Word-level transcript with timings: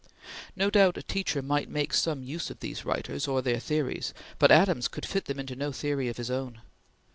No 0.55 0.71
doubt, 0.71 0.97
a 0.97 1.03
teacher 1.03 1.43
might 1.43 1.69
make 1.69 1.93
some 1.93 2.23
use 2.23 2.49
of 2.49 2.59
these 2.59 2.83
writers 2.85 3.27
or 3.27 3.43
their 3.43 3.59
theories; 3.59 4.15
but 4.39 4.49
Adams 4.49 4.87
could 4.87 5.05
fit 5.05 5.25
them 5.25 5.37
into 5.39 5.55
no 5.55 5.71
theory 5.71 6.07
of 6.07 6.17
his 6.17 6.31
own. 6.31 6.59